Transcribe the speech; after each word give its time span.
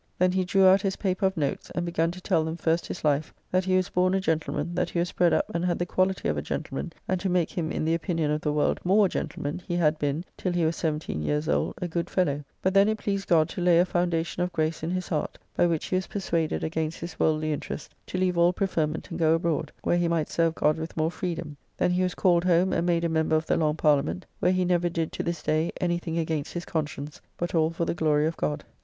Then 0.17 0.31
he 0.31 0.43
drew 0.43 0.65
out 0.65 0.81
his, 0.81 0.95
paper 0.95 1.27
of 1.27 1.37
notes, 1.37 1.69
and 1.75 1.85
begun 1.85 2.09
to 2.09 2.19
tell 2.19 2.43
them 2.43 2.57
first 2.57 2.87
his 2.87 3.03
life; 3.03 3.31
that 3.51 3.65
he 3.65 3.75
was 3.75 3.89
born 3.89 4.15
a 4.15 4.19
gentleman, 4.19 4.73
that 4.73 4.89
he 4.89 4.97
was 4.97 5.11
bred 5.11 5.31
up 5.31 5.45
and 5.53 5.63
had 5.63 5.77
the 5.77 5.85
quality 5.85 6.27
of 6.27 6.35
a 6.35 6.41
gentleman, 6.41 6.91
and 7.07 7.19
to 7.21 7.29
make 7.29 7.51
him 7.51 7.71
in 7.71 7.85
the 7.85 7.93
opinion 7.93 8.31
of 8.31 8.41
the 8.41 8.51
world 8.51 8.79
more 8.83 9.05
a 9.05 9.09
gentleman, 9.09 9.61
he 9.67 9.75
had 9.75 9.99
been, 9.99 10.25
till 10.37 10.53
he 10.53 10.65
was 10.65 10.75
seventeen 10.75 11.21
years 11.21 11.47
old, 11.47 11.75
a 11.83 11.87
good 11.87 12.09
fellow, 12.09 12.43
but 12.63 12.73
then 12.73 12.87
it 12.89 12.97
pleased 12.97 13.27
God 13.29 13.47
to 13.49 13.61
lay 13.61 13.77
a 13.79 13.85
foundation 13.85 14.41
of 14.41 14.51
grace 14.51 14.81
in 14.81 14.89
his 14.89 15.07
heart, 15.09 15.37
by 15.55 15.67
which 15.67 15.85
he 15.85 15.95
was 15.97 16.07
persuaded, 16.07 16.63
against 16.63 16.99
his 16.99 17.19
worldly 17.19 17.53
interest, 17.53 17.93
to 18.07 18.17
leave 18.17 18.39
all 18.39 18.53
preferment 18.53 19.11
and 19.11 19.19
go 19.19 19.35
abroad, 19.35 19.71
where 19.83 19.99
he 19.99 20.07
might 20.07 20.29
serve 20.29 20.55
God 20.55 20.79
with 20.79 20.97
more 20.97 21.11
freedom. 21.11 21.57
Then 21.77 21.91
he 21.91 22.01
was 22.01 22.15
called 22.15 22.43
home, 22.45 22.73
and 22.73 22.87
made 22.87 23.03
a 23.03 23.07
member 23.09 23.35
of 23.35 23.45
the 23.45 23.55
Long 23.55 23.75
Parliament; 23.75 24.25
where 24.39 24.51
he 24.51 24.65
never 24.65 24.89
did, 24.89 25.11
to 25.11 25.21
this 25.21 25.43
day, 25.43 25.71
any 25.79 25.99
thing 25.99 26.17
against 26.17 26.53
his 26.53 26.65
conscience, 26.65 27.21
but 27.37 27.53
all 27.53 27.69
for 27.69 27.85
the 27.85 27.93
glory 27.93 28.25
of 28.25 28.35
God. 28.35 28.63